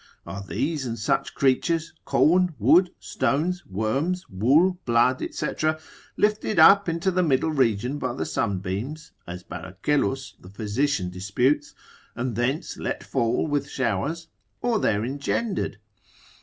Are 0.25 0.41
these 0.41 0.83
and 0.87 0.97
such 0.97 1.35
creatures, 1.35 1.93
corn, 2.05 2.55
wood, 2.57 2.89
stones, 2.99 3.63
worms, 3.67 4.27
wool, 4.31 4.79
blood, 4.83 5.23
&c. 5.31 5.47
lifted 6.17 6.57
up 6.57 6.89
into 6.89 7.11
the 7.11 7.21
middle 7.21 7.51
region 7.51 7.99
by 7.99 8.13
the 8.15 8.25
sunbeams, 8.25 9.11
as 9.27 9.43
Baracellus 9.43 10.33
the 10.39 10.49
physician 10.49 11.11
disputes, 11.11 11.75
and 12.15 12.35
thence 12.35 12.77
let 12.77 13.03
fall 13.03 13.45
with 13.45 13.69
showers, 13.69 14.25
or 14.59 14.79
there 14.79 15.05
engendered? 15.05 15.77